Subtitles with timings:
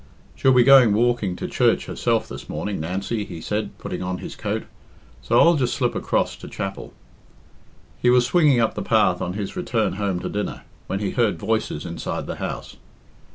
[0.33, 4.35] "She'll be going walking to church herself this morning, Nancy," he said, putting on his
[4.35, 4.63] coat,
[5.21, 6.91] "so I'll just slip across to chapel."
[8.01, 11.37] He was swinging up the path on his return home to dinner, when he heard
[11.37, 12.77] voices inside the house.